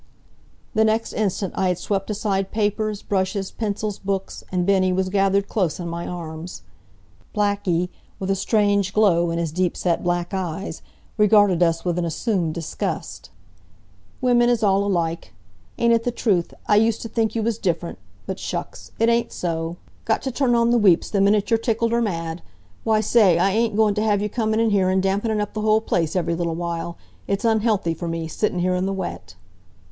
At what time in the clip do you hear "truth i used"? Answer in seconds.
16.15-17.03